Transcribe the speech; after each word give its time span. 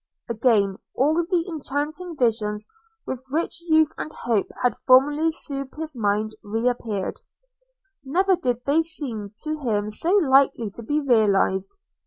Again 0.27 0.77
all 0.95 1.13
the 1.29 1.47
enchanting 1.47 2.15
visions 2.17 2.67
with 3.05 3.23
which 3.29 3.61
youth 3.69 3.91
and 3.99 4.11
hope 4.11 4.47
had 4.63 4.73
formerly 4.87 5.29
soothed 5.29 5.75
his 5.75 5.95
mind 5.95 6.33
re 6.43 6.67
appeared– 6.67 7.19
never 8.03 8.35
did 8.35 8.65
they 8.65 8.81
seem 8.81 9.35
to 9.43 9.59
him 9.59 9.91
so 9.91 10.09
likely 10.15 10.71
to 10.71 10.81
be 10.81 10.99
realized. 10.99 11.77